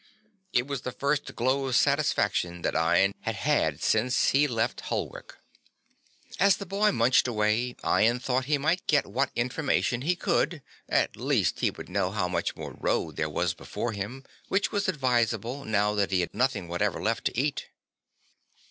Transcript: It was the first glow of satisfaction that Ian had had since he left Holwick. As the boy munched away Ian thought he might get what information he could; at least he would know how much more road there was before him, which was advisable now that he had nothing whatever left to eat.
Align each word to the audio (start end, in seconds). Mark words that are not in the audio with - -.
It 0.51 0.65
was 0.65 0.81
the 0.81 0.91
first 0.91 1.35
glow 1.35 1.67
of 1.67 1.75
satisfaction 1.75 2.63
that 2.63 2.73
Ian 2.73 3.13
had 3.19 3.35
had 3.35 3.83
since 3.83 4.29
he 4.29 4.47
left 4.47 4.81
Holwick. 4.89 5.35
As 6.39 6.57
the 6.57 6.65
boy 6.65 6.91
munched 6.91 7.27
away 7.27 7.75
Ian 7.85 8.19
thought 8.19 8.45
he 8.45 8.57
might 8.57 8.87
get 8.87 9.05
what 9.05 9.29
information 9.35 10.01
he 10.01 10.15
could; 10.15 10.63
at 10.89 11.15
least 11.15 11.59
he 11.59 11.69
would 11.69 11.87
know 11.87 12.09
how 12.09 12.27
much 12.27 12.55
more 12.55 12.73
road 12.79 13.15
there 13.15 13.29
was 13.29 13.53
before 13.53 13.91
him, 13.91 14.25
which 14.47 14.71
was 14.71 14.87
advisable 14.87 15.65
now 15.65 15.93
that 15.93 16.09
he 16.09 16.21
had 16.21 16.33
nothing 16.33 16.67
whatever 16.67 16.99
left 16.99 17.25
to 17.25 17.39
eat. 17.39 17.67